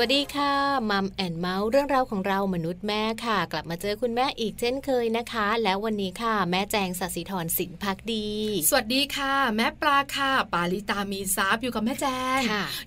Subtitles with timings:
[0.00, 0.52] วัสดีค่ะ
[0.90, 8.28] Mom and Mouth เรื่องราวของเรามนุษย์แม่ค่ะ กลับมาเจอคุณแม่อีกเช่นเคยนะคะ แล้ววันนี้ค่ะ แม่แจงสัสิธรสินพักดี
[8.68, 12.06] สวัสดีค่ะ แม่ปลาค่ะ ปาลิตามีซับอยู่กับแม่แจ
[12.38, 12.40] ง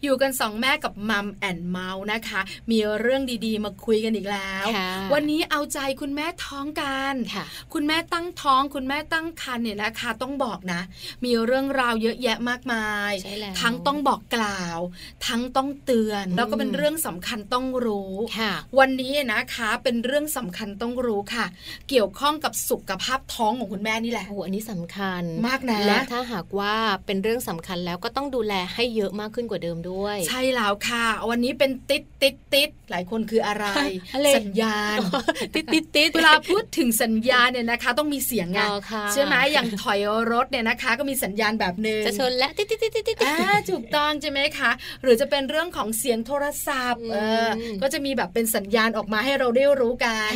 [0.04, 2.42] อยู่กันสองแม่กับ Mom and Mouth นะคะ
[2.72, 4.66] มีเรื่องดีๆ มาคุยกันอีกแล้ว
[5.14, 7.14] วันนี้เอาใจคุณแม่ท้องกัน
[7.74, 10.82] คุณแม่ตั้งท้องคุณแม่ตั้งครรภ์เนี่ยนะคะต้องบอกนะ
[11.26, 13.12] มีเรื่องราวเยอะแยะมากมาย
[13.62, 14.80] ทั้งต้องบอกกล่าว
[15.28, 18.14] ทั้งต้องเตือนแล้วก็เป็นเรื่องสำคัญต้องรู้
[18.80, 21.46] วันนี้นะคะเป็นเรื่องสำคัญต้องรู้ค่ะ
[21.90, 33.66] เกี่ยวข้องกับสุขภาพท้องของคุณแม่นี่แหละโอ้อันนี้สำคัญมากนะและถ้าหากว่าเป็นเรื่องสำคัญแล้วก็ต้องดูแลให้เยอะมากขึ้นกว่าเดิมด้วย ใช่แล้วค่ะ วันนี้เป็นติดติดติดหลายคนคืออะไร
[34.38, 34.98] สัญญาณ
[35.56, 38.60] ติดติดติดเวลาพูดถึงสัญญาณเนี่ยนะคะ ต้องมีเสียงไง
[39.14, 40.00] ใช่ไหมอย่างถอย
[40.32, 43.16] รถเนี่ยนะคะ ก็มีสัญญาณแบบหนึ่งจะชนและติดติดติดติดติด
[43.72, 44.72] ถูกต้องใช่ไหมคะ
[45.04, 46.79] หรือจะเป็นเรื่องของเสียงโทรศัพท์
[47.82, 50.32] ก็จะมีแบบเป็นสัญญาณออกมาให้เราได้รู้กัน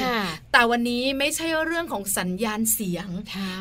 [0.51, 3.07] แต่วันนี้ไม่ใช่เรื่องของสัญญาณเสียง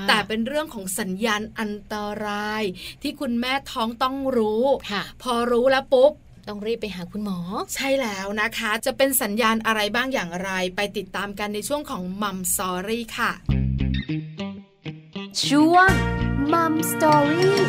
[0.08, 1.94] แต่เป็นเรื่องของสัญญาณอันต
[2.24, 2.62] ราย
[3.02, 4.64] ที่คุณแม่ท้องต้องรู้
[5.22, 6.12] พอรู้แล้วปุ๊บ
[6.48, 7.38] ต้องรีบไปหาคุณหมอ
[7.74, 13.30] ใช่แล้วนะคะ จะเป็นสัญญาณอะไรบ้างอย่างไร ไปติดตามกันในช่วงของ Mom Story ค่ะ
[15.46, 15.90] ช่วง
[16.52, 17.60] Mom Story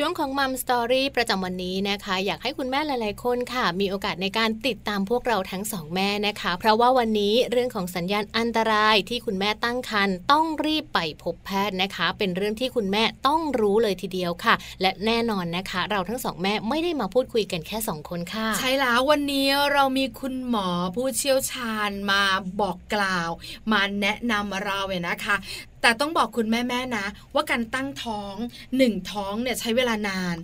[0.00, 22.22] ช่วงของ Mom Story ประจำวันนี้นะคะ อยากให้คุณแม่หลาย ๆ คนค่ะ มีโอกาสในการติดตามพวกเราทั้งสองแม่นะคะ เพราะว่าวันนี้เรื่องของสัญญาณอันตรายที่คุณแม่ตั้งครรภ์ต้องรีบไปพบแพทย์นะคะ เป็นเรื่องที่คุณแม่ต้องรู้เลยทีเดียวค่ะ และแน่นอนนะคะ เราทั้งสองแม่ไม่ได้มาพูดคุยกันแค่สองคนค่ะ ใช่แล้ววันนี้เรามีคุณหมอผู้เชี่ยวชาญมา
[22.60, 23.30] บอกกล่าว
[23.72, 25.36] มาแนะนำเราเนี่ยนะคะ
[25.82, 28.34] แต่ต้องบอกคุณแม่ๆนะ ว่าการตั้งท้อง
[28.76, 30.36] หนึ่งท้องเนี่ยใช้เวลานาน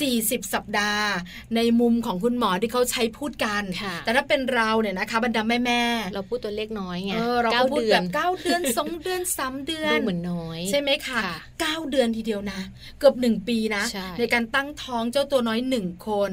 [0.00, 1.10] สี่สิบสัปดาห์
[1.56, 3.62] ในมุมของคุณหมอที่เขาใช้พูดกัน
[4.04, 7.12] แต่ถ้าเป็นเราเนี่ยนะคะบรรดาแม่ๆเราพูดตัวเลขน้อยไง
[7.42, 11.20] เราพูดแบบเก้าเดือนสองเดือนสามเดือนเหมือนน้อย ใช่ไหมคะ
[11.60, 12.60] เก้าเดือนทีเดียวนะ
[12.98, 13.84] เกือบหนึ่งปีนะ
[14.18, 16.32] ในการตั้งท้องเจ้าตัวน้อยหนึ่งคน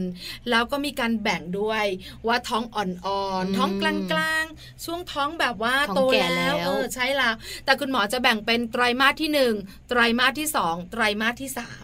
[0.50, 1.86] แล้วก็มีการแบ่งด้วย
[2.28, 7.34] ว่าท้องอ่อนๆท้องกลางๆช่วงท้องแบบว่าโตแล้วเออใช่แล้ว
[7.66, 9.54] แต่คุณหมอจะแบ่งเป็นไตรมาสที่หนึ่ง
[9.90, 11.84] ไตรมาสที่สองไตรมาสที่สาม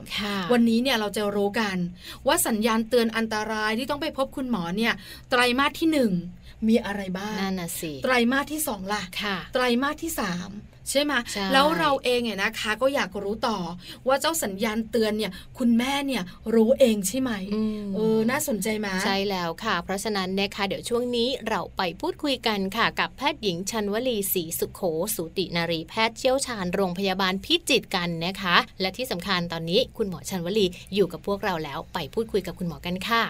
[0.51, 1.77] วันนี้เนี่ยเราจะรู้กัน
[2.27, 4.93] ว่าสัญญาณเตือนอันตรายที่ต้องไปพบคุณหมอเนี่ย
[5.29, 6.11] ไตรมาสที่หนึ่ง
[6.67, 9.03] มีอะไรบ้างนั่นน่ะสิไตรมาสที่สองล่ะ
[9.53, 10.49] ไตรมาสที่สาม
[10.89, 11.13] ใช่ไหม
[11.53, 13.57] แล้วเราเองเนี่ยนะคะ ก็อยากรู้ต่อ
[14.07, 16.23] ว่าเจ้าสัญญาณเตือนเนี่ย คุณแม่เนี่ย
[16.55, 17.31] รู้เองใช่ไหม
[17.95, 24.81] เออน่าสนใจไหมใช่แล้วค่ะ เพราะฉะนั้นนะคะเดี๋ยวช่วงนี้เราไปพูดคุยกันค่ะ กับแพทย์หญิงชันวลีศรีสุขโข
[25.15, 30.65] สูตินารีแพทย์เชี่ยวชาญโรงพยาบาลพิจิตรกันนะคะ และที่สำคัญตอนนี้คุณหมอชันวลี
[30.95, 33.21] อยู่กับพวกเราแล้วไปพูดคุยกับคุณหมอกันค่ะ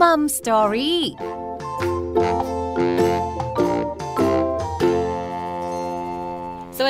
[0.00, 1.02] มัมสตอรี่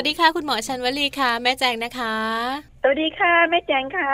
[0.01, 2.15] วัสดีค่ะ คุณหมอชันวลีค่ะ แม่แจงนะคะ
[2.81, 4.11] สวัสดีค่ะแม่แจงค่ะ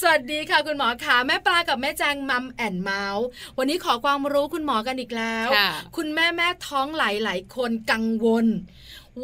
[0.00, 3.26] สวัสดีค่ะ คุณหมอค่ะ แม่ปลากับแม่แจงมัมแอนเมาส์
[3.58, 5.48] วันนี้ขอความรู้คุณหมอกันอีกแล้ว
[5.96, 8.46] คุณแม่แม่ท้องหลายๆคนกังวล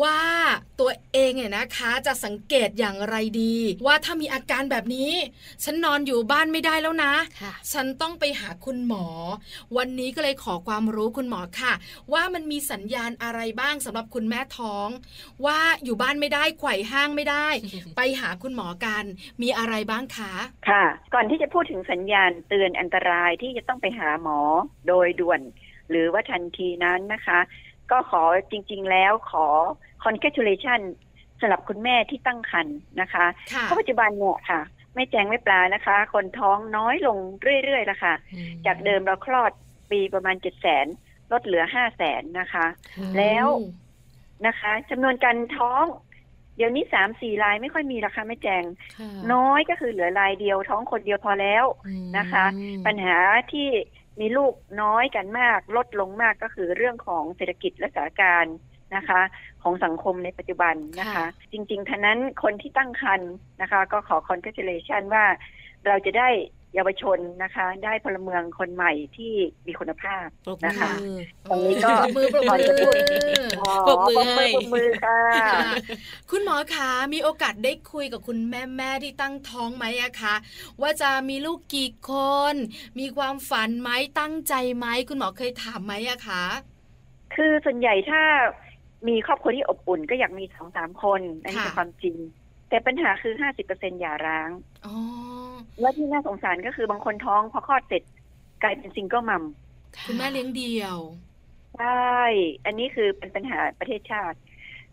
[0.03, 0.21] ว่า
[0.81, 3.57] ตัวเองเนี่ยนะคะจะสังเกตอย่างไรดี
[3.87, 5.13] ว่าถ้ามีอาการแบบนี้
[5.65, 9.07] ฉันนอนอยู่บ้านไม่ได้แล้วนะะฉันต้องไปหาคุณหมอ
[9.77, 11.73] วันนี้ก็เลยขอความรู้คุณหมอค่ะ
[12.13, 14.89] ว่ามันมีสัญญาณอะไรบ้างสำหรับคุณแม่ท้อง
[15.47, 17.49] ว่าอยู่บ้านไม่ได้ไขว่ห้างไม่ได้
[17.97, 19.05] ไปหาคุณหมอกัน
[19.43, 20.33] มีอะไรบ้างคะ
[20.69, 20.85] ค่ะ
[21.15, 24.39] ก่อนที่จะพูดถึงสัญญาณเตือนอันตรายที่จะต้องไปหาหมอ
[24.89, 25.41] โดยด่วน
[25.91, 27.39] หรือว่าทันทีนั้นนะคะ
[27.91, 29.47] ก็ขอจริง ๆ แล้วขอ
[30.05, 30.81] congratulation
[31.41, 33.27] สำหรับคุณแม่ที่ตั้งครรภ์นะคะ
[33.63, 34.61] เพราะปัจจุบันเนี่ยค่ะ
[34.95, 37.19] ไม่แจ้งไม่ปลานะคะ คนท้องน้อยลง
[37.63, 38.15] เรื่อยๆแล้วค่ะ
[38.67, 39.53] จากเดิมเราคลอด
[39.91, 40.87] ปีประมาณเจ็ดแสน
[41.33, 42.67] ลดเหลือห้าแสนนะคะ
[43.19, 43.47] แล้ว
[44.47, 45.85] นะคะจำนวนการท้อง
[46.57, 48.65] เดี๋ยวนี้สามสี่รายไม่ค่อยมีราคาไม่แจง
[49.33, 51.65] น้อยก็คือเหลือรายเดียวท้องคนเดียวพอแล้ว
[52.19, 52.45] นะคะ
[52.87, 53.17] ปัญหา
[53.53, 53.69] ที่
[54.21, 58.57] มีลูกน้อยกันมาก ลดลงมากก็คือเรื่องของเศรษฐกิจและสถานการณ์
[58.97, 59.21] นะคะ
[59.63, 63.33] ของสังคมในปัจจุบันนะคะ จริงๆท่านั้นคนที่ตั้งครรภ์
[63.63, 65.25] นะคะ ก็ขอคอนเกรสเรชันว่า
[65.87, 66.29] เราจะได้
[66.75, 69.33] เยาวชนนะคะ ได้พลเมืองคนใหม่ที่
[69.67, 70.27] มีคุณภาพ
[70.67, 70.93] นะคะ
[71.51, 72.69] ตรงนี้ก็มือปรบมือ
[73.87, 75.21] ปรบมือให้มือค่ะ
[76.31, 80.35] คุณหมอคะมีโอกาสได้คุยกับคุณแม่แม่ที่ตั้งท้องไหมอะคะ
[80.81, 82.13] ว่าจะมีลูกกี่ค
[82.53, 82.55] น
[82.99, 86.45] มีความฝันไหมตั้งใจไหมคุณหมอเคยถามไหมอะคะ
[87.35, 88.23] คือส่วนใหญ่ถ้า
[89.09, 92.17] มีครอบครัวที่อบอุ่นก็อยากมีสองสามคนอันนี้ค่ะเป็นความจริง
[92.69, 94.51] แต่ปัญหาคือห้าสิบเปอร์เซ็นหย่าร้าง
[94.87, 94.95] อ๋อ
[95.81, 98.03] และที่น่าสงสารก็คือบางคนท้องพอคลอดเสร็จ
[98.63, 99.45] กลายเป็นซิงเกิลมัม
[100.07, 100.99] คุณแม่เลี้ยงเดี่ยว
[101.79, 102.23] ใช่
[102.67, 104.39] อันนี้คือเป็นปัญหาประเทศชาติ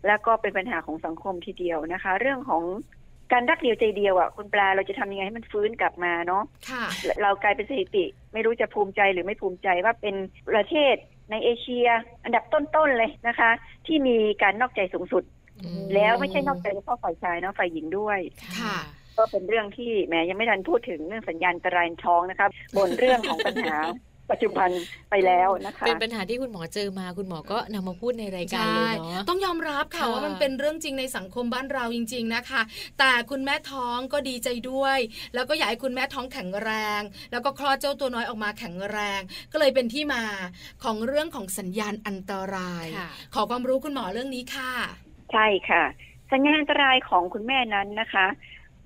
[0.06, 2.62] แล้วก็เป็นปัญหาของสังคมทีเดียวนะคะ เรื่องของ
[3.32, 6.84] การรักเดียวใจเดียวอะคุณปลาเราจะทำยังไงให้มันฟื้นกลับมาเนาะค่ะ
[7.22, 10.14] เรากลายเป็นสถิติ ไม่รู้จะภูมิใจหรือไม่ภูมิใจว่าเป็น
[10.50, 10.94] ประเทศ
[11.30, 11.88] ในเอเชีย
[12.24, 13.50] อันดับต้นๆเลยนะคะ
[13.86, 15.35] ที่มีการนอกใจสูงสุดอืม
[15.94, 18.18] แล้วไม่ใช่นอกใจเฉพาะฝ่ายชายเนาะฝ่ายหญิงด้วย
[18.60, 18.76] ค่ะ
[19.18, 23.76] ก็เป็นเรื่องที่แหมยังไม่ทันพูดถึงเรื่องสัญญาณอันตรายท้องนะครับบนเรื่องของปัญหา
[24.32, 24.70] ปัจจุบัน
[25.10, 32.62] ไปแล้วนะคะ เป็นปัญหาที่คุณหมอเจอมาคุณหมอก็นำมาพูดในรายการเลยเนาะต้องยอมรับค่ะค่ะว่ามันเป็นเรื่องจริงในสังคมบ้านเราจริง ๆนะคะ
[32.98, 34.98] แต่คุณแม่ท้องก็ดีใจด้วย
[35.34, 37.02] แล้วก็อยากให้คุณแม่ท้องแข็งแรง
[37.32, 39.20] แล้วก็คลอดเจ้าตัวน้อยออกมาแข็งแรง
[39.52, 40.24] ก็เลยเป็นที่มา
[40.84, 44.72] ของเรื่องของสัญญาณอันตรายค่ะขอความรู้คุณหมอเรื่องนี้ค่ะ
[45.32, 45.82] ใช่ค่ะ
[46.32, 48.26] สัญญาณอันตรายของคุณแม่นั้นนะคะ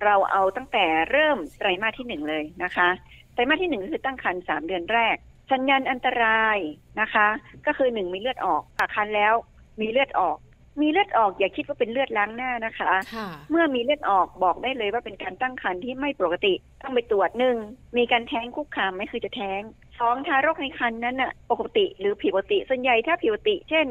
[0.03, 2.89] เราเอาตั้งแต่เริ่มไตรมาสที่หนึ่งเลยนะคะ
[3.33, 5.15] ไตรมาสที่หนึ่งก็คือตั้งครรภ์สามเดือนแรก
[5.51, 6.57] สัญญาณอันตราย
[7.01, 7.27] นะคะ
[7.65, 9.33] ก็คือหนึ่งมีเลือดออกฝากคันแล้ว
[9.81, 10.37] มีเลือดออก
[10.81, 17.57] มีเลือดออกอย่าคิดว่าเป็นเลือดล้างหน้านะคะค่ะเมื่อมีเลือดออกบอกได้เลยว่าเป็นการตั้งครรภ์ที่ไม่ปกติ ต้องไปตรวจหนึ่ง
[17.97, 19.61] มีการแท้งคุกคามไหม่คือจะแท้ง
[19.99, 23.87] สองทารกในครรภ์นั้นน่ะปกติหรือผิดปกติส่วนใหญ่ถ้าผิดปกติ เช่น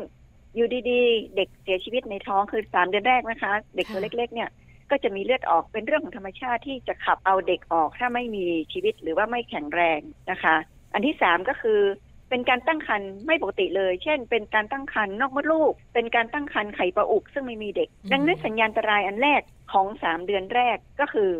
[0.56, 4.50] อยู่ดีๆ เด็กเสียชีวิตในท้องคือสามเดือนแรกนะคะ เด็กตัวเล็ก ๆ เนี่ย
[4.90, 10.00] ก็จะมีเลือดออกเป็นเรื่องของธรรมชาติที่จะขับเอาเด็กออกถ้าไม่มีชีวิตหรือว่าไม่แข็งแรง
[10.30, 10.56] นะคะ
[10.94, 11.80] อันที่สามก็คือ
[12.30, 19.42] เป็นการตั้งครรภ์ไม่ปกติเลย เช่น เป็นการตั้งครรภ์นอกมดลูก เป็นการตั้งครรภ์ไข่ปลาอุก ซึ่งไม่มีเด็กอืมดังนั้นสัญญาณอันตรายอันแรก
[19.72, 21.30] ของสามเดือนแรกก็คือ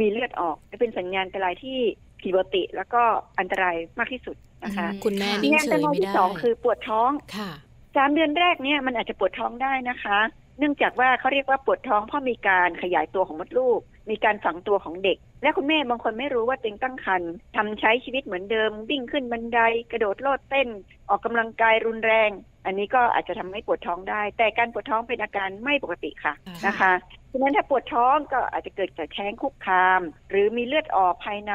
[0.00, 1.78] มีเลือดออกเป็นสัญญาณอันตรายที่
[2.20, 3.02] ผิดปกติแล้วก็
[3.38, 7.50] อันตรายมากที่สุดนะคะ คุณแม่ค่ะนิ่งสัญญาณเฉอันตรายยไม่ที่ได้สองคือปวดท้องค่ะ
[7.96, 10.18] สามเดือนแรกเนี่ยมันอาจจะปวดท้องได้นะคะ
[10.58, 19.60] เนื่องจากว่าเขาเรียกว่าปวดท้องเพราะมีการขยายตัวของมดลูก มีการฝังตัวของเด็ก และคุณแม่บางคนไม่รู้ว่าตัวเองตั้งครรภ์ทำใช้ชีวิตเหมือนเดิม วิ่งขึ้นบันได
[19.92, 20.68] กระโดดโลดเต้น
[21.08, 22.30] ออกกำลังกายรุนแรง
[22.66, 26.92] อันนี้ก็อาจจะทำให้ปวดท้องได้ แต่การปวดท้องเป็นอาการไม่ปกติค่ะค่ะนะคะ
[27.32, 30.00] ฉะนั้นถ้าปวดท้องก็อาจจะเกิดจากแท้งคุกคาม
[30.30, 31.54] หรือมีเลือดออกภายใน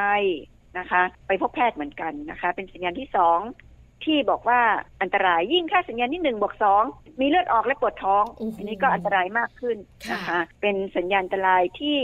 [0.79, 3.39] นะคะ ไปพบแพทย์เหมือนกันนะคะ เป็นสัญญาณที่สอง
[4.05, 4.61] ที่บอกว่า
[5.01, 6.83] อันตรายยิ่งค่าสัญญาณที่หนึ่งบวกสอง
[7.19, 9.77] มีเลือดออกและปวดท้องโอ้โหอันนี้ก็อันตรายมากขึ้น
[10.11, 11.97] นะคะค่ะเป็นสัญญาณอันตรายที่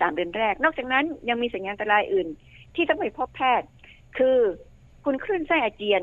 [0.00, 2.28] สามเดือนแรก นอกจากนั้นยังมีสัญญาณอันตรายอื่น
[2.74, 3.68] ที่ต้องไปพบแพทย์
[4.18, 4.38] คือ
[5.04, 6.02] คุณคลื่นไส้อาเจียน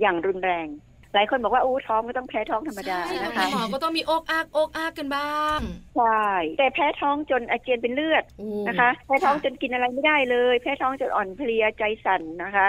[0.00, 0.68] อย่างรุนแรง
[1.14, 5.60] หลายคนบอกว่าอู้ท้องไม่ต้องแพ้ท้องธรรมดาใช่นะคุคะณหมอก็ต้องมีอกอักอกอักกันบ้าง
[5.96, 6.26] ใช่
[6.58, 12.68] แต่แพ้ท้องจนอาเจียนเป็นเลือดโอ้นะคะ แพ้ท้องจนกินอะไรไม่ได้เลย แพ้ท้องจนอ่อนเพลียใจสั่นนะคะ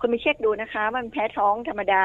[0.00, 2.04] คุณไปเช็คดูนะคะว่ามันแพ้ท้องธรรมดา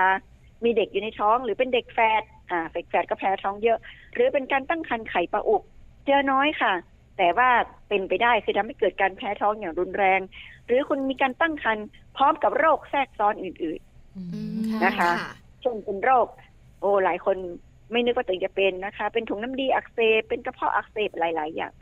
[0.64, 3.78] มีเด็กอยู่ในท้อง หรือเป็นเด็กแฝดอ่าเด็กแฝดก็แพ้ท้องเยอะ
[4.14, 5.64] หรือเป็นการตั้งครรภ์ไข่ปลาอุก
[6.06, 6.74] เจอน้อยค่ะ
[7.18, 7.50] แต่ว่า
[7.88, 10.20] เป็นไปได้คือทำให้เกิดการแพ้ท้องอย่างรุนแรง
[10.68, 11.86] หรือคุณมีการตั้งครรภ์
[12.18, 13.82] พร้อมกับโรคแทรกซ้อนอื่น
[14.16, 16.28] อือืมมนะคะๆเช่นเป็นโรค
[16.80, 17.38] โอ้หลายคน
[17.92, 21.74] ไม่นึกว่าตัวเองจะเป็นนะคะ เป็นถุงน้ำดีอักเสบเป็นกระเพาะอักเสบหลาย ๆ อย่าง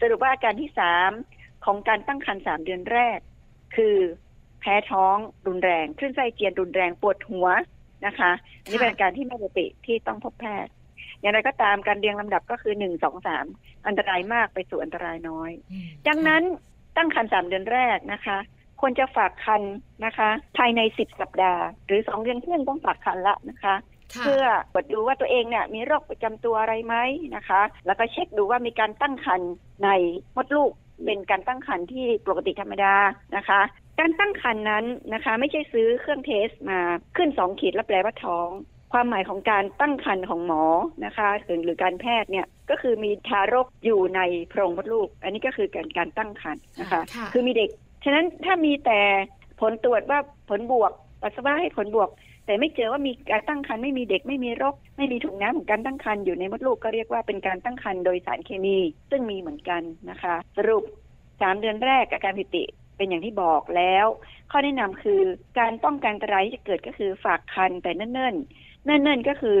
[0.00, 1.10] สรุปว่าอาการที่สาม
[1.64, 3.18] ของการตั้งครรภ์สามเดือนแรก
[3.76, 3.96] คือ
[4.62, 5.16] แพ้ท้อง
[5.46, 7.48] รุนแรง คลื่นไส้อาเจียนรุนแรงปวดหัว
[8.06, 8.30] นะคะ
[8.62, 10.72] อันนี้เป็นอาการที่ไม่ปกติที่ต้องพบแพทย์
[11.20, 13.46] อย่างไรก็ตามการเรียงลำดับก็คือหนึ่งสองสาม
[13.86, 16.42] อันตรายมากไปสู่อันตรายน้อยอืมดังนั้น
[16.96, 18.38] ตั้งครรภ์สามเดือนแรกนะคะ
[18.80, 23.74] ควรจะฝากครรภ์นะคะ ภายในสิบสัปดาห์ หรือสองเดือนครึ่งต้องฝากครรภ์ละนะคะ
[24.14, 26.96] ค่ะเพื่อตรวจดูว่าตัวเองเนี่ยมีโรคประจำตัวอะไรไหม
[27.36, 29.50] นะคะ แล้วก็เช็คดูว่ามีการตั้งครรภ์
[29.84, 29.88] ใน
[30.36, 30.72] มดลูก
[31.04, 32.94] เป็นการตั้งครรภ์ที่ปกติธรรมดา
[33.36, 33.60] นะคะ
[34.00, 34.84] การตั้งครรภ์นั้น
[35.14, 36.80] นะคะ ไม่ใช่ซื้อเครื่องเทสมา
[37.16, 38.48] ขึ้นสองขีดแล้วแปลว่าท้อง
[38.92, 40.64] ความหมายของการตั้งครรภ์ของหมอ
[41.04, 47.70] นะคะหรือหรือการแพทย์เนี่ยก็คือมีทารกอยู่ในโพรงมดลูก อันนี้ก็คือการการตั้งครรภ์นะคะค่ะคือมีเด็ก
[48.04, 49.00] ฉะนั้นถ้ามีแต่
[49.60, 50.18] ผลตรวจว่า
[50.48, 52.10] ผลบวกปัสสาวะให้ผลบวก
[52.46, 58.78] แต่ไม่เจอว่ามีการตั้งครรภ์ไม่มีเด็กไม่มีโรคไม่มีถุงน้ำของการตั้งครรภ์อยู่ในมดลูกก็เรียกว่าเป็นการตั้งครรภ์โดยสารเคมี
[59.10, 60.84] ซึ่งมีเหมือนกันนะคะ สรุป
[61.42, 62.64] สามเดือนแรกอาการผิดปกติ
[63.02, 64.06] เป็นอย่างที่บอกแล้ว
[64.50, 65.20] ข้อแนะนำคือ
[65.58, 69.58] การป้องกันอันตรายที่จะเกิดก็คือฝากคันแต่เนิ่นๆเนิ่นๆก็คือ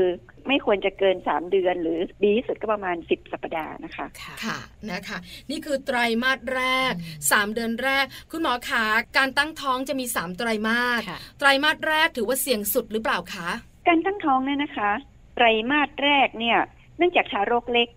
[0.48, 4.58] ไม่ควรจะเกินสามเดือน หรือดีที่สุดก็ประมาณสิบสัปดาห์นะคะค่ะค่ะ
[4.90, 5.18] นะคะ
[5.50, 8.84] นี่คือไตรมาสแรกอืมสามเดือนแรก คุณหมอขา
[9.16, 13.48] การตั้งท้องจะมีสามไตรมาสค่ะไตรมาสแรกถือว่าเสี่ยงสุดหรือเปล่าคะ
[13.88, 14.90] การตั้งท้องเนี่ยนะคะ
[15.36, 16.58] ไตรมาสแรกเนี่ย
[16.96, 17.88] เนื่องจากทารกเล็ก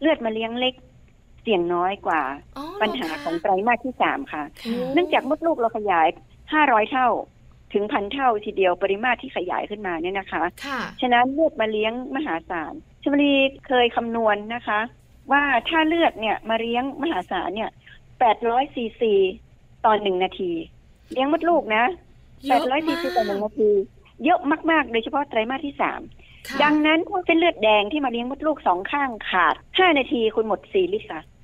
[0.00, 2.22] เลือดมาเลี้ยงเล็กเสี่ยงน้อยกว่า
[2.56, 6.08] อ๋อปัญหาเหรคะของไตรมาสที่สามค่ะค่ะ เนื่องจากมดลูกเราขยาย
[6.52, 7.08] ห้าร้อยเท่า
[7.72, 13.32] ถึงพันเท่าทีเดียวปริมาตรที่ขยายขึ้นมาเนี่ยนะคะค่ะฉะนั้นเลือดมาเลี้ยงมหาศาลชมรี
[13.66, 14.80] เคยคำนวณนะคะ
[15.32, 17.70] ว่าถ้าเลือดเนี่ยมาเลี้ยงมหาศาลเนี่ย
[18.20, 19.14] แปดร้อยซีซี
[19.84, 20.52] ต่อหนึ่งนาที
[21.12, 21.84] เลี้ยงมดลูกนะ
[22.46, 23.70] เยแปดอะร้อยซีมาซีต่อหนึ่งกนาที
[24.24, 24.40] เยอะ
[24.70, 26.00] มาก ๆ โดยเฉพาะไตรมาสที่สาม
[26.48, 31.37] ค่ะดังนั้นพวกเส้นเลือดแดงที่มาเลี้ยงมดลูกสองข้างขาดห้านาทีคุณหมดสี่ลิตรค่ะอืม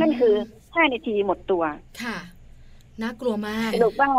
[0.00, 0.34] นั่นคือ
[0.74, 1.64] ห้านาทีหมดตัว
[2.02, 2.18] ค่ะ
[3.02, 4.10] น่ากลัวมากสรุปว่า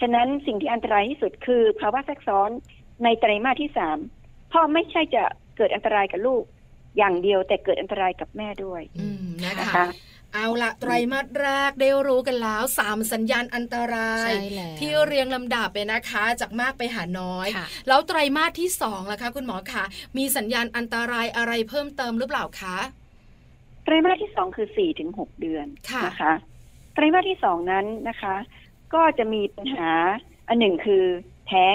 [0.00, 2.50] ฉะนั้นสิ่งที่อันตรายที่สุดคือภาวะแทรกซ้อน
[3.04, 3.98] ในไตรมาสที่สาม
[4.48, 5.24] เพราะไม่ใช่จะ
[5.56, 6.42] เกิดอันตรายกับลูก
[6.98, 9.86] อย่างเดียวแต่เกิดอันตรายกับแม่ด้วย อืมนะนะคะคะ
[10.34, 19.84] เอาละไตรมาสแรกได้รู้กันแล้วสามสัญญาณอันตรายใช่แล้วที่เรียงลำดับไปนะคะ จากมากไปหาน้อยค่ะแล้วไตรมาสที่สองล่ะคะ คุณหมอคะ
[20.16, 22.99] มีสัญญาณอันตรายอะไรเพิ่มเติมหรือเปล่าคะไต
[23.92, 26.32] รมาสที่สองคือสี่ถึงหกเดือนค่ะนะคะ
[26.94, 28.34] ไตรมาสที่สองนั้นนะคะ
[28.94, 29.90] ก็จะมีปัญหา
[30.48, 31.04] อันหนึ่งคือ
[31.48, 31.74] แท้ง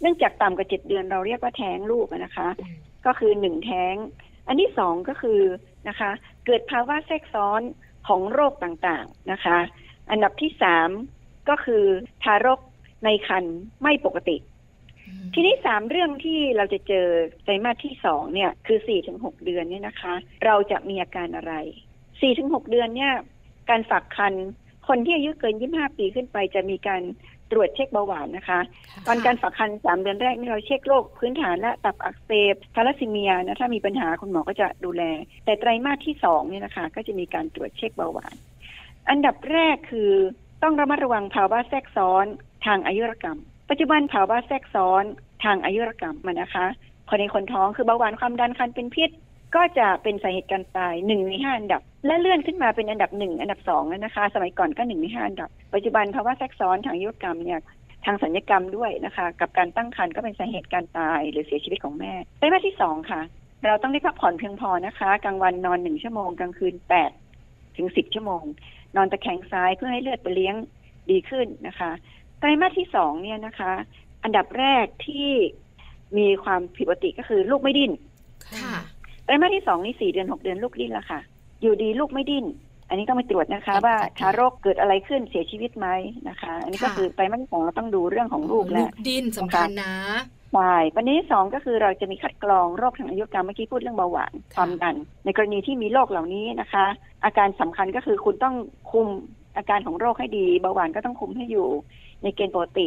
[0.00, 3.94] เนื่องจากต่ำกว่าเจ็ดเดือนเราเรียกว่าแท้งลูกอะนะคะอืมก็คือหนึ่งแท้ง
[4.48, 5.40] อันที่สองก็คือ
[5.88, 6.10] นะคะ
[6.46, 7.62] เกิดภาวะแทรกซ้อน
[8.08, 9.56] ของโรคต่างๆนะคะ
[10.10, 10.88] อันดับที่สาม
[11.48, 11.84] ก็คือ
[12.22, 12.60] ทารก
[13.04, 14.36] ในครรภ์ไม่ปกติ
[15.34, 17.06] ทีนี้สามเรื่องที่เราจะเจอ
[17.44, 21.54] ไตรมาสที่สองเนี่ยคือสี่ถึงหกเดือนเนี่ยนะคะ เราจะมีอาการอะไร
[22.20, 23.12] สี่ถึงหกเดือนเนี่ย
[23.70, 24.34] การฝากคัน
[24.88, 27.02] คนที่อายุเกินยี่ห้าปีขึ้นไปจะมีการ
[27.50, 28.60] ตรวจเช็คเบาหวานนะคะ
[29.06, 35.02] ตอนการฝากคันสามเดือนแรกนี่เราเช็คโรคพื้นฐานและตับอักเสบทาลัสซีเมียนะถ้ามีปัญหาคุณหมอก็จะดูแล
[35.44, 38.34] แต่ไตรมาสที่สองเนี่ยนะคะ ก็จะมีการตรวจเช็คเบาหวาน
[39.10, 40.10] อันดับแรกคือ
[40.62, 42.26] ต้องระมัดระวังภาวะแทรกซ้อน
[42.66, 43.38] ทางอายุรกรรม
[43.70, 45.04] ปัจจุบันภาวะแทรกซ้อน
[45.44, 46.66] ทางอายุรกรรมมันนะคะ
[47.08, 49.10] คนในคนท้องคือเบาหวานความดันคันเป็นพิษ
[49.54, 57.60] ก็จะเป็นสาเหตุการตายหนึ่งในห้าอันดับ และเลื่อนขึ้นมาเป็นอันดับหนึ่งอันดับสองแล้วนะคะ สมัยก่อนก็หนึ่งในห้าอันดับ ปัจจุบันภาวะแทรกซ้อนทางอายุรกรรมเนี่ย
[58.04, 63.20] ทางสัญญกรรมด้วยนะคะ กับการตั้งครรภ์ก็เป็นสาเหตุการตายหรือเสียชีวิตของแม่ไตรมาสที่สองค่ะ
[63.66, 67.10] เราต้องได้พักผ่อนเพียงพอนะคะกลางวันนอนหนึ่งชั่วโมงกลางคืนแปด
[67.76, 68.42] ถึงสิบชั่วโมง
[68.96, 70.54] นอนตะแคงซ้ายเพื่อให้เลือดไปเลี้ยง
[71.10, 71.90] ดีขึ้นนะคะ
[72.38, 73.72] ไตรมาสที่สองเนี่ยนะคะ
[74.22, 75.28] อันดับแรกที่
[76.18, 77.92] มีความผิดปกติก็คือลูกไม่ดิ้น
[78.46, 78.76] ค่ะ
[79.24, 81.20] ไตรมาสที่สองนี่สี่เดือนหกเดือนลูกดิ้นแล้วค่ะ
[81.62, 82.46] อยู่ดีลูกไม่ดิ้น
[82.88, 85.88] อันนี้ต้องไปตรวจนะคะครับว่าทารกเกิดอะไรขึ้นเสียชีวิตไหม
[86.28, 89.94] นะคะ อันนี้ก็ค่ะคือไตรมาสที่สองเราต้องดูเรื่องของลูกลูและกดินสำคัญนะ
[90.52, 96.84] ใช่ประเด็นที่สองก็คือเราจะมีคัดกรองโรคทางอายุรกรรมเมื่อกี้พูดเรื่องเบาหวานความดัน ในกรณีที่มีโรคเหล่านี้นะคะ
[97.24, 98.54] อาการสำคัญก็คือคุณต้อง
[98.92, 99.08] คุม
[99.56, 101.68] อาการของโรคให้ดี เบาหวานก็ต้องคุมให้อยู่
[102.22, 102.86] ในเกณฑ์ปกติ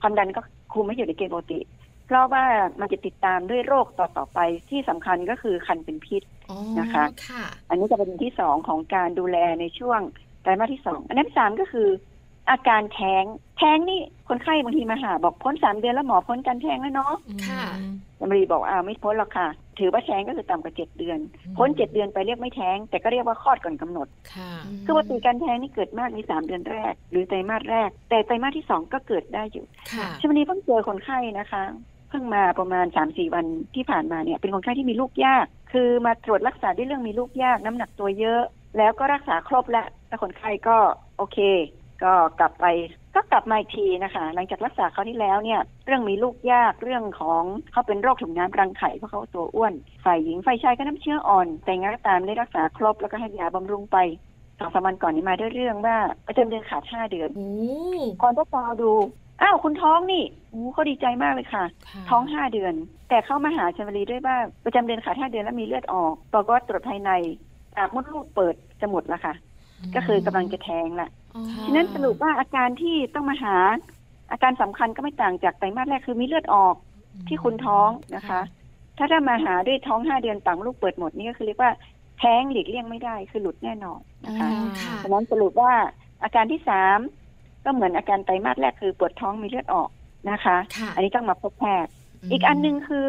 [0.00, 0.40] ความดันก็
[0.72, 1.60] คุมให้อยู่ในเกณฑ์ปกติ
[2.06, 2.44] เพราะว่า
[2.80, 4.38] มันจะติดตามด้วยโรคต่อๆไป
[4.70, 10.00] ที่สำคัญก็คือคันเป็นพิษอ๋อนะคะค่ะอันนี้จะเป็นที่สองของการดูแลในช่วง
[10.42, 11.88] ไตรมาสที่สองอันนั้นสามก็คือ
[12.50, 13.24] อาการแท้ง
[13.58, 17.14] แท้งนี่คนไข้บางทีมาหา บอกพ้นสามเดือนแล้วหมอพ้นการแท้งแล้วเนาะ
[17.48, 17.64] ค่ะ
[18.18, 21.18] ยมรีบอกอ้าวไม่พ้นหรอกค่ะ ถือว่าแท้งก็คือต่ำกว่าเจ็ดเดือน
[21.56, 24.52] พ้นเจ็ดเดือนไปเรียกไม่แท้ง แต่ก็เรียกว่าคลอดก่อนกำหนดค่ะ
[24.84, 31.64] คือปกติการแท้งนี่เกิดมากในสามเดือนแรก หรือไตรมาสแรก แต่ไตรมาสที่สองก็เกิดได้อยู่ค่ะชมรีเพิ่งเจอคนไข้นะคะ
[32.10, 38.42] เพิ่งมาประมาณสามสี่วันที่ผ่านมาเนี่ยเป็นคนไข้ที่มีลูกยาก คือมาตรวจรักษาด้วยเรื่องมีลูกยาก น้ำหนักตัวเยอะ
[38.78, 40.76] แล้วก็รักษาครบแล้วแล้วคนไข้ก็
[41.16, 41.38] โอเค
[42.04, 42.66] ก็กลับไป
[43.16, 47.42] ก็กลับมาอีกทีนะคะ หลังจากรักษาเขาวที่แล้วเนี่ย เรื่องมีลูกยากเรื่องของ
[47.72, 49.72] เขาเป็นโรคถุงน้ำรังไข่เพราะเขาตัวอ้วน
[50.04, 53.98] ฝ่ายหญิงฝ่ายชายก็น้ำเชื้ออ่อน แต่งานก็ตามได้รักษาครบแล้วก็ให้ยาบำรุงไป
[54.58, 55.96] สองสามวันก่อนนี้มาด้วยเรื่องว่า
[56.26, 57.50] ประจำเดือนขาดห้าเดือนโอ้
[58.22, 58.92] ก่อนก็ตาดู
[59.42, 62.74] อ้าวคุณท้องนี่อู้เขาดีใจมากเลยค่ะค่ะ ท้องห้าเดือน
[63.08, 67.10] แต่เข้ามาหาชมรีด้วยว่าประจำเดือนขาดห้าเดือนแล้วมีเลือดออกปรากฏว่าตรวจภายใน
[67.76, 69.34] ปากมดลูกเปิดจะหมดแล้วค่ะ
[69.94, 71.25] ก็คือกำลังจะแท้งละอ๋อค่ะ
[71.64, 73.56] ฉะนั้นสรุปว่าอาการที่ต้องมาหา
[74.30, 76.74] อาการสำคัญก็ไม่ต่างจากไตรมาสแรกคือมีเลือดออก
[77.28, 78.40] ที่คุณท้องนะคะ
[78.98, 81.72] ถ้าถ้ามาหาด้วยท้องห้าเดือนปากมดลูกเปิดหมดนี่ก็คือเรียกว่า
[82.18, 85.72] แท้งหลีกเลี่ยงไม่ได้คือหลุดแน่นอนนะคะอ๋อค่ะฉะนั้นสรุปว่า
[86.22, 86.98] อาการที่สาม
[87.64, 89.88] ก็เหมือนอาการไตรมาสแรกคือปวดท้องมีเลือดออก
[90.30, 91.90] นะคะค่ะอันนี้ต้องมาพบแพทย์
[92.30, 93.08] อีกอันหนึ่งคือ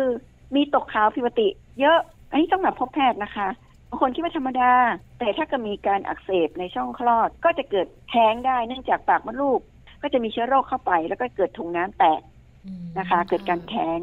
[0.55, 1.47] มีตกขาวผิดปกติ
[1.79, 1.97] เยอะ
[2.31, 3.47] อันนี้ต้องมาพบแพทย์นะคะ
[3.89, 4.71] บางคนคิดว่าธรรมดา
[5.19, 9.59] แต่ถ้าเก็มีการอักเสบในช่องคลอด ก็จะเกิดแท้งได้เนื่องจากปากมดลูก
[10.01, 12.21] ก็จะมีเชื้อโรคเข้าไป แล้วก็เกิดถุงน้ำแตก
[12.65, 13.99] อืมนะคะ เกิดการแท้ง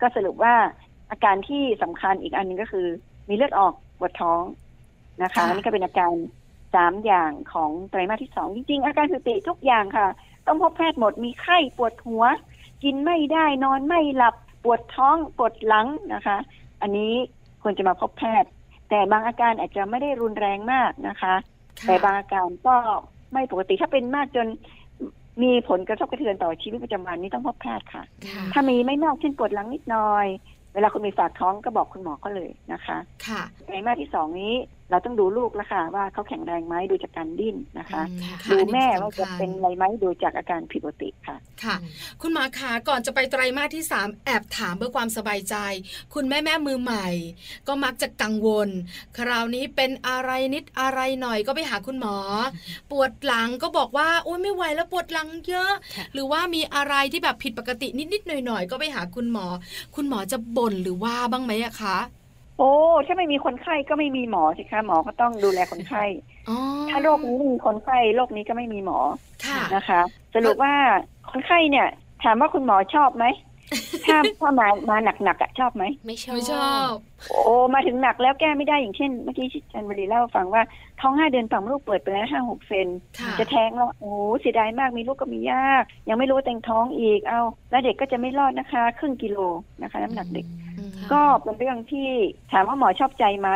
[0.00, 0.54] ก็สรุปว่า
[1.10, 2.86] อาการที่สำคัญอีกอันหนึ่งก็คือ
[3.28, 4.42] มีเลือดออกปวดท้อง
[5.22, 6.12] นะคะค่ะอันนี้ก็เป็นอาการ
[6.74, 10.08] สามอย่างของไตรมาสที่สองจริงๆ อาการสติทุกอย่างค่ะ
[10.46, 12.24] ต้องพบแพทย์หมดมีไข้ปวดหัว
[12.84, 16.38] กินไม่ได้นอนไม่หลับปวดท้องปวดหลังนะคะ
[16.82, 17.12] อันนี้
[17.62, 18.50] ควรจะมาพบแพทย์
[18.94, 21.34] แต่บางอาการอาจจะไม่ได้รุนแรงมากนะคะ
[21.80, 22.76] ค่ะแต่บางอาการก็
[23.32, 24.46] ไม่ปกติถ้าเป็นมากจน
[25.42, 30.26] มีผลกระทบกระเทือนต่อชีวิตประจำวันนี้ต้องพบแพทย์ค่ะค่ะ ถ้ามีไม่มากเช่นปวดหลังนิดหน่อย
[30.74, 34.54] เวลาคุณมีฝากท้องก็บอกคุณหมอเขาเลยนะคะค่ะไตรมาสที่สองนี้
[34.90, 41.76] เราต้องดูลูกแล้วค่ะว่าเขาแข็งแรงไหมดูจากการดิ้นนะคะอืมค่ะค่ะดูอันนี้แม่สำคัญว่าจะเป็นอะไรไหมดูจากอาการผิดปกติค่ะ ค่ะ
[42.22, 45.56] คุณหมอขาก่อนจะไปไตรมาสที่ 3 แอบถามเพื่อความสบายใจ
[46.14, 47.08] คุณแม่แม่มือใหม่
[47.68, 48.68] ก็มักจะกังวล
[49.18, 52.16] คราวนี้เป็นอะไรนิดอะไรหน่อยก็ไปหาคุณหมอ
[52.90, 59.46] ปวดหลังก็บอกว่าโอ้ยไม่ไหวแล้วปวดหลังเยอะค่ะหรือว่ามีอะไรที่แบบผิดปกตินิดๆหน่อยๆก็ไปหาคุณหมอ
[59.96, 61.98] คุณหมอจะบ่นหรือว่าบ้างไหมอะคะ
[62.58, 62.70] โอ้
[63.06, 66.04] ถ้าไม่มีคนไข้ก็ไม่มีหมอสิคะหมอก็ต้องดูแลคนไข้
[66.48, 66.56] อ๋อ
[66.90, 68.98] ถ้าโรคนี้ไม่มีคนไข้โรคนี้ก็ไม่มีหมอ
[69.46, 70.00] ค่ะนะคะ
[70.34, 70.74] สรุปว่า
[71.30, 71.86] คนไข้เนี่ย
[72.24, 73.26] ถามว่าคุณหมอชอบไหม
[74.06, 76.92] ถ้าถ้ามามาหนักๆอะชอบไหมไม่ชอบไม่ชอบ
[77.30, 80.62] โอ้มาถึงหนักแล้วแก้ไม่ได้อย่างเช่น เมื่อกี้จันบรีเล่าให้ฟังว่า
[81.00, 82.88] ท้องห้าเดือนต่อมลูกเปิดไปแล้วห้าหกเซน
[83.20, 89.38] ค่ะจะแท้งแล้วโอ้โหเสียดายมากมีลูกก็มียาก ยังไม่รู้ว่าแต่งท้องอีกเอา แล้วเด็กก็จะไม่รอดนะคะ ครึ่งกิโล
[89.82, 90.63] นะคะ น้ำหนักเด็กอืม
[91.12, 92.08] ก็เป็นเรื่องที่
[92.52, 93.50] ถามว่าหมอชอบใจไหม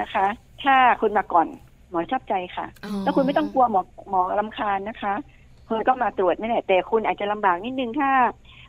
[0.00, 0.26] นะคะ
[0.64, 1.46] ถ้าคุณมาก่อน
[1.90, 5.14] หมอชอบใจค่ะอ๋อแล้วคุณไม่ต้องกลัวหมอหมอลำคาญนะคะ
[5.68, 8.10] คุณก็มาตรวจนี่แหละแต่คุณอาจจะลำบากนิดนึงถ้า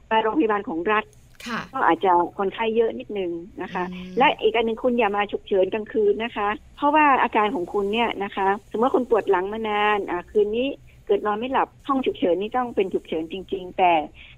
[0.08, 1.06] ไปโรงพยาบาลของรัฐ
[1.48, 10.68] ค่ะก็อาจจะคนไข้เยอะนิดนึงนะคะอืมและอีกอันหนึ่งคุณอย่ามาฉุกเฉินกลางคืนนะคะ เพราะว่าอาการของคุณเนี่ยนะคะ สมมติว่าคุณปวดหลังมานานอ่าคืนนี้
[11.06, 13.94] เกิดนอนไม่หลับห้องฉุกเฉินนี่ต้องเป็นฉุกเฉินจริง ๆ แต่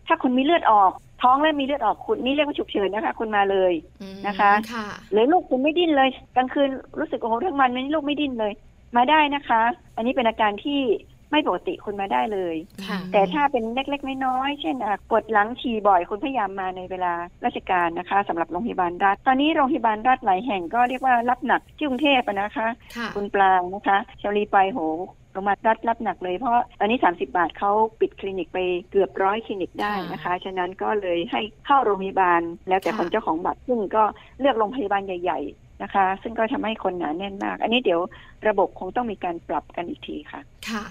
[0.07, 0.91] ถ้าคุณมีเลือดออก
[1.23, 6.69] ท้องแล้วมีเลือดออกคุณนี่เรียกว่าฉุกเฉินนะคะคุณมาเลยอืมนะคะค่ะหรือลูกคุณไม่ดิ้นเลยกลางคืน
[6.99, 8.53] รู้สึกโอ้โหทั้งวันนี้ลูกไม่ดิ้นเลย
[8.95, 9.61] มาได้นะคะ
[9.95, 10.81] อันนี้เป็นอาการที่
[11.31, 12.55] ไม่ปกติคุณมาได้เลย
[12.87, 17.13] ค่ะแต่ถ้าเป็นเล็กๆน้อยๆเช่นอะปวดหลังฉี่บ่อยคุณพยายามมาในเวลา
[17.45, 24.79] ราชการนะคะสำหรับโรงพยาบาลรัฐ ตอนนี้โรงพยาบาลรัฐหลายแห่งก็เรียกว่ารับหนักที่กรุงเทพอะนะคะค่ะคุณปลางนะคะชาลีไปโห
[25.35, 28.59] โรงพยาบาลรัฐรับหนักเลยเพราะตอนนี้ 30 บาทเขาปิดคลินิกไป
[28.91, 34.03] เกือบร้อยคลินิกได้นะคะ ฉะนั้นก็เลยให้เข้าโรงพยาบาลแล้วแต่คนเจ้าของบัตรซึ่งก็
[34.39, 38.01] เลือกโรงพยาบาลใหญ่ๆ นะคะ ซึ่งก็ทำให้คนหนาแน่นมาก อันนี้เดี๋ยว
[38.47, 40.83] ระบบคงต้องมีการปรับกันอีกทีค่ะ ค่ะ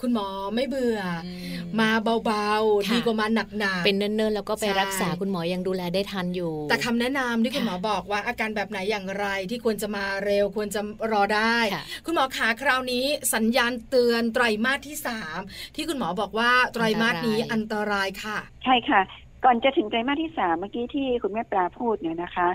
[0.00, 1.90] คุณหมอไม่เบื่อออืมมา
[2.24, 3.26] เบาๆค่ะดีกว่ามา
[3.58, 10.80] หนักๆเป็นเนิ่นๆ แล้วก็ไปใช่รักษาคุณหมอยังดูแลได้ทันอยู่ แต่คำแนะนำที่คุณค่ะหมอบอกว่าอาการแบบไหนอย่างไรที่ควรจะมาเร็วควรจะ
[11.12, 15.38] รอได้ค่ะคุณหมอขาคราวนี้สัญญาณเตือนไตรมาสที่สาม
[15.76, 19.00] ที่คุณหมอบอกว่าไตรมาสนี้อันตรายค่ะ ใช่ค่ะ
[19.44, 22.48] ก่อนจะถึงไตรมาสที่สามเมื่อกี้ที่คุณแม่ปลาพูดเนี่ยนะคะ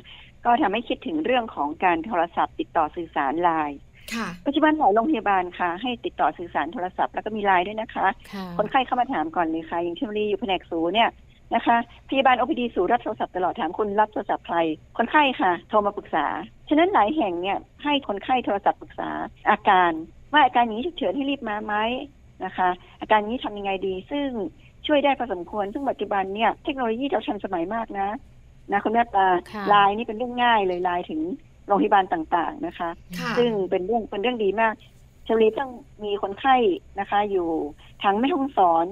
[0.46, 3.80] ก็ทำให้คิดถึงเรื่องของการโทรศัพท์ ติดต่อสื่อสารไลน์
[4.14, 11.10] ค่ะปัจจุบันหลายโรงพยาบาลค่ะ ให้ติดต่อสื่อสารโทรศัพท์แล้วก็มีไลน์ด้วยนะคะค่ะคนไข้เข้ามาถามก่อนเลยค่ะอย่างเช่นรีอยู่แผนกสูเนี่ย
[11.56, 11.78] นะคะ
[12.10, 14.58] พยาบาล OPD สูรับโทรศัพท์ตลอดถามคุณรับโทรศัพท์ใคร
[14.98, 16.26] คนไข้ค่ะ โทรมาปรึกษา
[16.70, 19.10] ฉะนั้นหลายแห่งเนี่ยให้คนไข้โทรศัพท์ปรึกษา
[19.50, 19.92] อาการ
[20.32, 21.76] ว่าอาการอย่างนี้ฉุกเฉินให้รีบมาไหม
[22.46, 22.70] นะคะ
[23.02, 24.28] อาการนี้ทำยังไงดี ซึ่ง
[24.88, 28.10] ช่วยได้พอสมควร ซึ่งปัจจุบันเนี่ยเทคโนโลยีเราทันสมัยมากนะ
[28.72, 31.22] นะคุณแม่ปลาค่ะไลน์นี่เป็นเรื่องง่ายเลยไลน์ถึง
[31.68, 34.74] โรงพยาบาลต่างๆนะคะค่ะซึ่งเป็นเรื่องเป็นเรื่องดีมาก
[35.28, 35.72] ชลีต้อง
[36.04, 36.56] มีคนไข้
[37.00, 37.48] นะคะ อยู่
[38.04, 38.86] ทางแม่ห้องสอน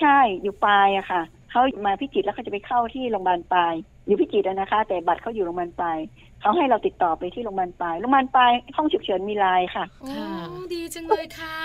[0.00, 3.74] ใช่อยู่ปลายอะค่ะเขามาพิจิตรแล้วเขาจะไปเข้าที่โรงพยาบาลปลาย
[4.06, 5.98] อยู่พิจิตรอะนะคะ แต่บัตรเขาอยู่โรงพยาบาลปาย
[6.40, 10.10] เขาให้เราติดต่อไปที่โรงพยาบาลปลายโรงพยาบาลปลายห้องฉุกเฉินมีไลน์ค่ะโอ้
[10.72, 11.58] ดีจังเลยค่ะ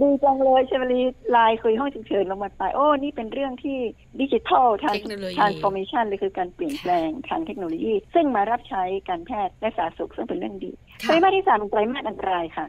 [0.00, 3.78] ดีจังเลยเชฟลีไลน์คุยห้องฉุกเฉินโรงพยาบาลปายโอ้ นี่เป็นเรื่องที่
[4.20, 10.72] ดิจิทัลทางเทคโนโลยี transformation เลยคือการเปลี่ยนแปลงทางเทคโนโลยี ซึ่งมารับใช้การแพทย์และสาธารณสุขซึ่งเป็นเรื่องดี
[11.06, 12.66] ไตค่ะรมาสที่สามเป็นไตรมาสอันตรายค่ะ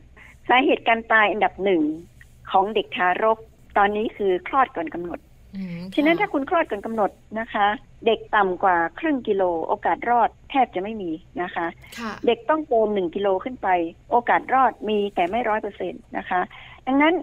[0.49, 1.81] สาเหตุการตายอันดับหนึ่ง
[2.51, 3.37] ของเด็กทารก
[3.77, 5.19] ตอนนี้คือคลอดก่อนกำหนด
[5.55, 7.67] อืมฉะนั้นค่ะถ้าคุณคลอดก่อนกำหนดนะคะ
[8.05, 11.67] เด็กต่ำกว่าครึ่งกิโล โอกาสรอดแทบจะไม่มีนะคะ
[11.99, 13.67] ค่ะเด็กต้องเกินหนึ่งกิโลขึ้นไป
[14.11, 16.41] โอกาสรอดมีแต่ไม่ร้อยเปอร์เซ็นต์นะคะ
[16.87, 17.15] ดังนั้น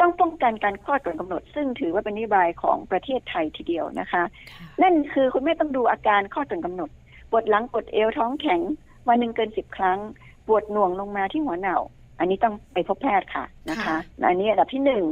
[0.00, 6.90] ต้องป้องกันการคลอดก่อนกำหนด ซึ่งถือว่าเป็นนโยบายของประเทศไทยทีเดียวนะคะค่ะนั่นคือคุณแม่ต้องดูอาการคลอดก่อนกำหนด
[7.30, 8.60] ปวดหลังปวดเอวท้องแข็ง
[9.08, 9.98] วันหนึ่งเกินสิบครั้ง
[10.46, 11.78] ปวดหน่วงลงมาที่หัวเหน่า
[12.18, 15.04] อันนี้ต้องไปพบแพทย์ค่ะนะคะค่ะและอันนี้อันดับที่หนึ่ง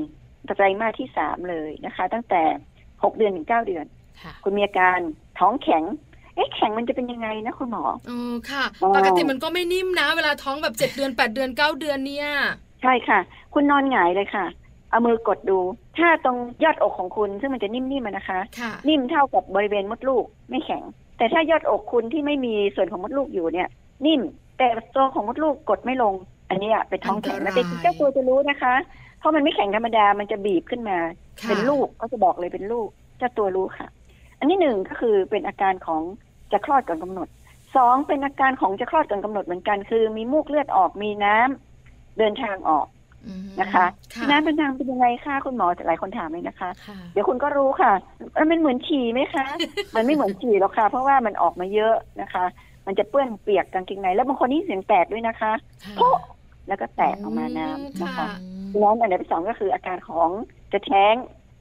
[0.56, 2.42] ไตรมาสที่สามเลยนะคะ ตั้งแต่
[3.02, 3.86] หกเดือนถึงเก้าเดือน
[4.22, 4.98] ค่ะคุณมีอาการ
[5.38, 5.82] ท้องแข็ง
[6.34, 8.18] เอ๊ะแข็งมันจะเป็นยังไงนะคุณหมอโอ้
[8.50, 12.28] ค่ะอ๋อปกติมันก็ไม่นิ่มนะ เวลาท้องแบบเจ็ดเดือนแปดเดือนเก้าเดือนเนี่ย
[12.82, 13.18] ใช่ค่ะ
[13.54, 14.46] คุณนอนหงายเลยค่ะ
[14.90, 15.58] เอามือกดดู
[15.98, 20.82] ถ้าตรงยอดอกของคุณซึ่งมันจะนิ่มๆอะนะคะ ค่ะ นิ่มเท่ากับบริเวณมดลูกไม่แข็ง
[21.18, 23.68] แต่ถ้ายอดอกคุณที่ไม่มีส่วนของมดลูกอยู่เนี่ย
[24.06, 24.20] นิ่ม
[24.58, 26.14] แต่ตัวของมดลูกกดไม่ลง
[26.48, 28.74] อันนี้อะเป็นท้องแข็งอันตรายแล้วเป็นเจ้าตัวจะรู้นะคะ
[29.18, 30.98] เพราะมันไม่แข็งธรรมดามันจะบีบขึ้นมา
[31.40, 32.88] ค่ะ เป็นลูกก็จะบอกเลยเป็นลูก
[33.18, 33.86] เจ้าตัวรู้ค่ะ
[34.38, 36.02] อันที่หนึ่งก็คือเป็นอาการของ
[36.52, 37.28] จะคลอดก่อนกำหนด
[37.76, 41.69] สองเป็นอาการของจะคลอดก่อนกำหนดเหมือนกันคือ มีมูกเลือดออกมีน้ำ
[42.20, 42.86] เดินทางออก
[43.60, 47.92] นะคะค่ะน้ำเป็นนางเป็นยังไงคะคุณหมอหลายคนถามเลยนะคะค่ะเดี๋ยวคุณก็รู้ค่ะ
[48.34, 49.44] แล้วมันเหมือนฉี่ไหมคะ
[49.94, 52.44] มันไม่เหมือนฉี่หรอกค่ะ เพราะว่ามันออกมาเยอะนะคะ
[52.86, 55.52] มันจะเปื้อนเปียกกางเกงในแล้วบางคนนี่เสียงแตกด้วยนะคะ
[55.84, 56.18] ค่ะโป๊ะ
[56.68, 58.28] แล้วก็แตกออกมาน้ำนะคะค่ะ
[58.78, 60.28] แล้วอันดับที่สองก็คืออาการของ
[60.72, 61.14] จะแท้ง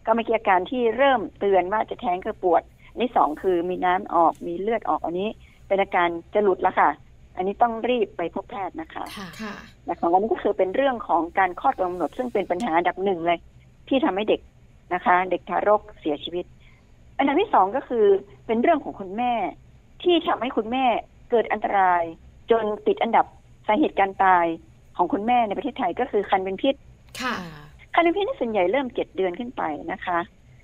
[0.06, 5.30] ก็ไม่ใช่อาการที่เริ่มเตือนว่าจะแท้งก็ปวดอันที่สองคือมีน้ำออกมีเลือดออกอันนี้
[5.68, 6.90] เป็นอาการจะหลุดแล้วค่ะ
[7.40, 9.54] อันนี้ต้องรีบไปพบแพทย์นะคะค่ะค่ะ
[9.86, 13.40] และของอันนี้ก็คือเป็นเรื่องของการคลอดกำหนด ซึ่งเป็นปัญหาอันดับหนึ่งเลย
[13.88, 14.42] ที่ทำให้เด็ก
[14.94, 16.46] นะคะ เด็กทารกเสียชีวิต
[17.18, 18.06] อันดับที่สองก็คือ
[18.46, 19.34] เป็นเรื่องของคุณแม่
[20.04, 20.86] ที่ทำให้คุณแม่
[21.30, 22.04] เกิดอันตราย
[22.52, 23.26] จนติดอันดับ
[23.68, 24.46] สาเหตุการตาย
[24.98, 26.76] ของคุณแม่ในประเทศไทยก็คือคันเป็นพิษ
[27.22, 27.36] ค่ะ
[27.94, 30.20] คันเป็นพิษนี่ส่วนใหญ่เริ่มเจ็ดเดือนขึ้นไปนะคะ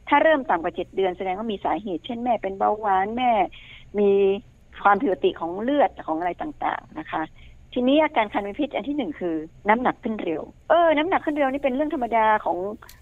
[0.09, 3.31] ถ้าเริ่มต่ำกว่าเจ็ดเดือนแสดงว่ามีสาเหตุ เช่นแม่เป็นเบาหวานแม่
[3.99, 4.11] มี
[4.85, 7.21] ความผิดปกติของเลือดของอะไรต่างๆนะคะ
[7.73, 9.35] ทีนี้อาการคันเป็นพิษอันที่หนึ่งคือ
[9.69, 12.57] น้ำหนักขึ้นเร็ว เออ น้ำหนักขึ้นเร็วนี่เป็นเรื่องธรรมดาของ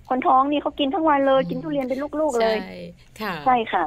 [0.09, 2.75] คนท้องนี่เขากินทั้งวันเลย กินทุเรียนเป็นลูกๆเลยใช่
[3.21, 3.83] ค่ะใช่ค่ะ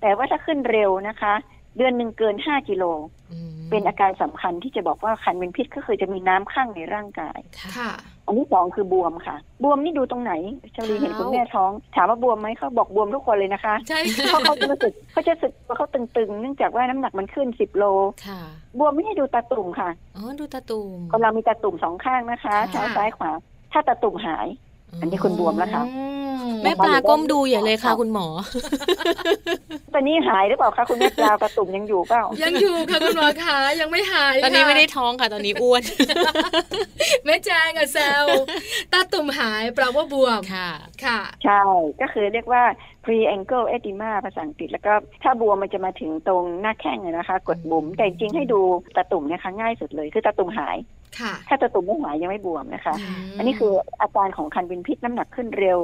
[0.00, 1.34] แต่ว่าถ้าขึ้นเร็วนะคะ
[1.76, 2.84] เดือนหนึ่งเกินห้ากิโล
[3.32, 7.90] อืมเป็นอาการสำคัญที่จะบอกว่าคันเป็นพิษก็คือจะมีน้ำข้างในร่างกายค่ะค่ะ
[8.28, 10.32] อันที่สองคือบวมค่ะ บวมนี่ดูตรงไหน
[10.72, 17.84] เชลีเห็นคุณแม่ท้อง ถามว่าบวมไหมเขาบอกบวมทุกคนเลยนะคะใช่เพราะเขาจะรู้สึกเขาจะรู้สึกว่าเขาตึงๆ เนื่องจากว่าน้ำหนักมันขึ้นสิบโล
[18.26, 18.40] ค่ะ
[18.78, 23.30] บวมไม่ให้ดูตาตุ่มค่ะอ๋อดูตาตุ่มคนเรามีตาตุ่มสองข้างนะคะค่ะซ้ายซ้ายขวา
[23.72, 24.46] ถ้าตาตุ่มหาย
[25.00, 26.04] อันนี้คุณบวมแล้วค่ะอื
[26.46, 28.26] มแม่ปลาก้มดูอย่าเลยค่ะ คุณหมอ
[29.94, 35.82] ตอนนี้หายหรือเปล่าคะคุณแม่ปลาตาตุ่มยังอยู่เปล่า ยังอยู่ค่ะคุณหมอคะยังไม่หาย ตอนนี้ค่ะไม่ได้ท้องค่ะ ตอนนี้อ้วน
[37.24, 38.24] แม่แจงอะแซว
[38.92, 40.70] ตาตุ่มหายแปลว่าบวมค่ะ
[41.04, 41.62] ค่ะ ใช่
[42.00, 42.62] ก็คือเรียกว่า
[43.04, 48.60] pre ankle edema ภาษาอังกฤษแล้วก็ถ้าบวมมันจะมาถึงตรงหน้าแข้งเลยนะคะ กดบุ๋มแต่จริงๆให้ดู
[48.96, 50.97] ตาตุ่มเนี่ยค่ะง่ายสุดเลย คือตาตุ่มหายค่ะ
[51.48, 52.94] ถ้าตาตุ่มไม่หายยังไม่บวมนะคะ
[53.34, 55.78] มอันนี้คืออาการของคันเป็นพิษน้ำหนักขึ้นเร็ว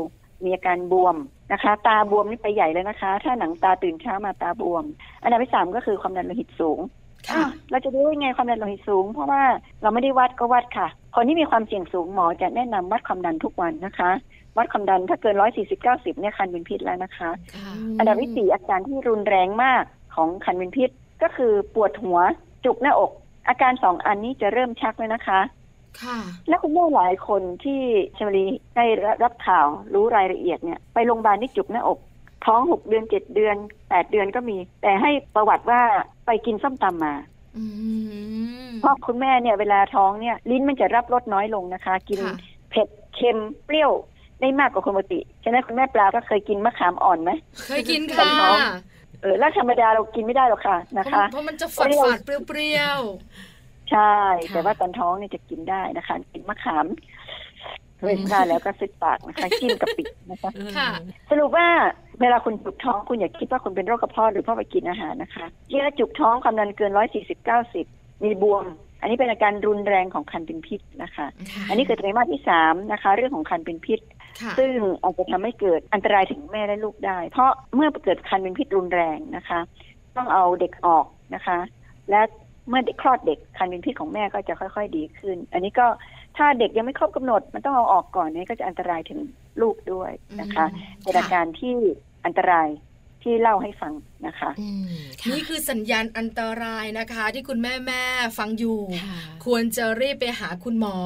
[0.45, 1.17] มีอาการบวม
[1.53, 4.85] นะคะ ตาบวมนี่ไปใหญ่เลยนะคะ ถ้าหนังตาตื่นเช้ามาตาบวม
[5.23, 6.81] อันดับที่สามก็คือความดันโลหิตสูง
[7.29, 9.43] ค่ะอ้าวเราจะรู้ได้ไงความดันโลหิตสูง เพราะว่า
[9.83, 14.11] เราไม่ได้วัดก็วัดค่ะ คนที่มีความเสี่ยงสูงหมอจะแนะนำวัดความดันทุกวันนะคะ
[14.57, 20.91] วัดความดันถ้าเกินร้อยสี่สิบเก้าสิบเนี่ยคันเป็นพิษแล้วนะคะค่ะอันดับที่สี่อาการที่รุนแรงมากของคันเป็นพิษ
[21.23, 22.19] ก็คือปวดหัว
[22.65, 23.11] จุกหน้าอก
[23.49, 25.41] อาการสองอันนี้จะเริ่มชักเลยนะคะ
[26.03, 27.81] ค่ะ และคุณแม่หลายคนที่
[28.17, 28.45] ชมรี
[28.77, 28.85] ได้
[29.23, 31.99] รับข่าวรู้รายละเอียดเนี่ยไปโรงพยาบาลที่จุกหน้าอก
[32.47, 33.57] ท้องหกเดือนเจ็ดเดือน
[33.89, 35.81] แปดเดือนก็มี แต่ให้ประวัติว่า
[36.27, 37.15] ไปกินส้มตำมา
[37.57, 37.65] อื
[38.69, 42.35] มเพราะคุณแม่เนี่ยเวลาท้องเนี่ยลิ้นมันจะรับรสน้อยลงนะคะ กินค่ะ
[42.71, 43.93] เผ็ดเค็มเปรี้ยว
[44.41, 47.31] ได้มากกว่าคนปกติ ฉะนั้นคุณแม่ปลาก็เคยกินมะขามอ่อนไหม
[47.67, 48.59] เคยกินตอค่ะนท้อง
[49.25, 53.01] เออแล้วธรรมดาเรากินไม่ได้หรอกค่ะนะคะ เพราะมันจะฝาดฝาดๆเปรี้ยว
[53.91, 54.17] ใช่
[54.49, 56.87] ค่ะแต่ว่าตอนท้องเนี่ยจะกินได้นะคะ กินมะขาม
[58.03, 60.91] เว้นได้แล้วก็ซิดปากนะคะจิ้มกะปินะคะๆค่ะ
[61.31, 61.69] สรุปว่า
[62.21, 67.87] เวลาคุณจุกท้องคุณอย่าคิดว่าคุณเป็นโรคกระเพาะหรือเพราะไปกินอาหารนะคะเวลาจุกท้องความดันเกินร้อยสี่สิบเก้าสิบ
[68.25, 68.65] มีบวม
[69.01, 74.14] อันนี้เป็นอาการรุนแรงของคันเป็นพิษนะคะค่ะอันนี้คือไตรมาสที่สามนะคะ เรื่องของคันเป็นพิษค่ะ
[74.59, 74.71] ซึ่ง
[75.03, 79.61] อาจจะทำให้เกิดอันตรายถึงแม่และลูกได้ เพราะเมื่อเกิดคันเป็นพิษรุนแรงนะคะ
[80.17, 81.59] ต้องเอาเด็กออกนะคะ
[82.11, 82.21] และ
[82.69, 85.87] เมื่อเด็กคลอดเด็กคันเป็นพิษของแม่ก็จะค่อย ๆ ดีขึ้น อันนี้ก็
[86.37, 89.21] ถ้าเด็กยังไม่ครบกำหนด มันต้องเอาออกก่อนเนี่ยก็จะอันตรายถึง
[89.61, 91.75] ลูกด้วยนะคะอืมเป็นอาการที่
[92.27, 92.69] อันตราย
[93.25, 93.93] ที่เล่าให้ฟัง
[94.27, 94.87] นะคะอืม
[95.21, 100.97] ค่ะนี่คือสัญญาณอันตรายนะคะ ที่คุณแม่แม่ๆฟังอยู่ค่ะควรจะรีบไปหาคุณหมอ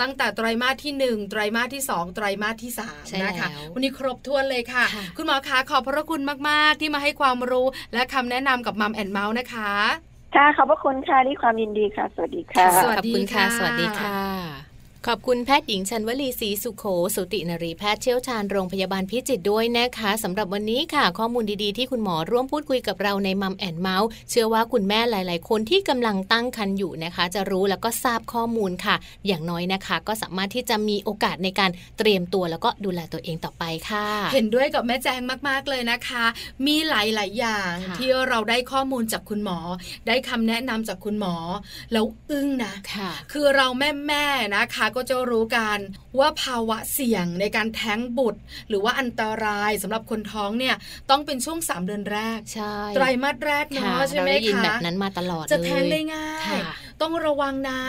[0.00, 9.72] ตั้งแต่ไตรมาสที่หนึ่งไตรมาสที่สองไตรมาสที่สามใช่นะคะแล้ววันนี้ครบถ้วนเลยค่ะค่ะ คุณหมอคะขอบพระคุณมาก ๆ ที่มาให้ความรู้และคำแนะนำกับ Mom and Mouth นะคะ
[10.36, 14.65] ค่ะขอบพระคุณค่ะด้วยความยินดีค่ะ สวัสดีค่ะ สวัสดีค่ะขอบคุณค่ะ สวัสดีค่ะ
[15.10, 36.24] ขอบคุณแพทย์หญิงชัญวลีศรีสุโข สูตินรีแพทย์เชี่ยวชาญโรงพยาบาลพิจิตรด้วยนะคะสำหรับวันนี้ค่ะ ข้อมูลดีๆที่คุณหมอร่วมพูดคุยกับเราใน Mom and Mouth เชื่อว่าคุณแม่หลาย ๆ คนที่กำลังตั้งครรภ์อยู่นะคะ จะรู้แล้วก็ทราบข้อมูลค่ะ อย่างน้อยนะคะ ก็สามารถที่จะมีโอกาสในการเตรียมตัวแล้วก็ดูแลตัวเองต่อไปค่ะ เห็นด้วยกับแม่แจงมากๆเลยนะคะ
[36.66, 39.58] มีหลาย ๆ อย่างค่ะที่เราได้ข้อมูลจากคุณหมอ
[40.06, 41.34] ได้คำแนะนำจากคุณหมอ
[41.92, 45.78] แล้วอึ้งนะค่ะคือเราแม่แม่ๆนะคะก็จะรู้กัน
[46.18, 50.74] ว่าภาวะเสี่ยงในการแท้งบุตร หรือว่าอันตรายสำหรับคนท้องเนี่ย
[51.10, 56.60] ต้องเป็นช่วง 3 เดือนแรกใช่ไตรมาสแรกค่ะเนาะใช่เราไหมได้ยินคะแบบนั้นมาตลอดจะเลยแท้งได้ง่ายค่ะ
[57.02, 57.80] ต้องระวังนะ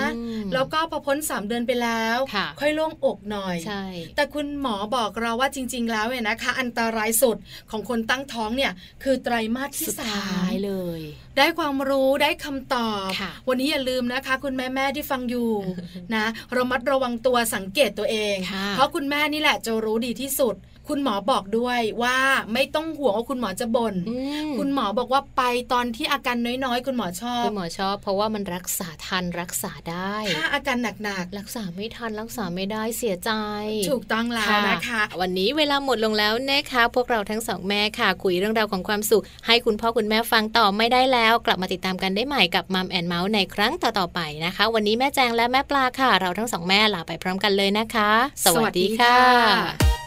[0.54, 2.18] แล้วก็พอพ้นสามเดือนไปแล้ว
[2.60, 3.84] ค่อยโล่งอกหน่อยใช่
[4.16, 7.38] แต่คุณหมอบอกเราว่าจริง ๆ แล้วเนี่ยนะคะ อันตรายสุด
[7.72, 8.72] ของคนตั้งท้องเนี่ย
[9.04, 11.02] คือไตรมาสที่สามเลย
[11.38, 13.10] ได้ความรู้ได้คำตอบ
[13.48, 15.52] วันนี้อย่าลืมนะคะ คุณแม่แม่ที่ฟังอยู่
[16.16, 16.26] นะ
[16.58, 18.36] ระมัดระวังตัวสังเกตตัวเอง
[18.72, 20.56] เพราะคุณแม่นี่แหละจะรู้ดีที่สุด
[20.90, 22.18] คุณหมอบอกด้วยว่า
[22.54, 23.96] ไม่ต้องห่วงว่าคุณหมอจะบน่น
[24.60, 25.42] คุณหมอบอกว่าไป
[25.74, 33.32] ตอนที่อาการน้อยๆ คุณหมอชอบ คุณหมอชอบ เพราะว่ามันรักษาทันรักษาได้ ถ้าอาการหนักๆ รักษาไม่ทันรักษาไม่ได้เสียใจ
[33.90, 48.12] ถูกต้องแล้วนะคะ วันนี้เวลาหมดลงแล้วนะคะ พวกเราทั้งสองแม่ค่ะ คุยเรื่องราวของความสุข ให้คุณพ่อคุณแม่ฟังต่อไม่ได้แล้ว กลับมาติดตามกันได้ใหม่กับมัมแอนเมาส์ในครั้งต่อๆไปนะคะ วันนี้แม่แจงและแม่ปลาค่ะ เราทั้งสองแม่ลาไปพร้อมกันเลยนะคะ
[48.46, 50.07] สวัสดีค่ะ